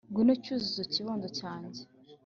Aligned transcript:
Ngwino 0.09 0.33
Cyuzuzo 0.43 0.83
kibondo 0.93 1.27
cyanjye 1.39 1.81